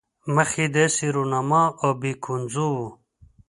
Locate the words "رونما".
1.15-1.63